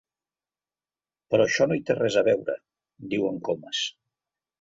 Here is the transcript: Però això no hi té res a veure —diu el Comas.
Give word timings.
Però 1.33 1.45
això 1.49 1.67
no 1.67 1.77
hi 1.79 1.83
té 1.89 1.95
res 1.99 2.17
a 2.21 2.23
veure 2.29 2.55
—diu 3.13 3.29
el 3.33 3.39
Comas. 3.51 3.83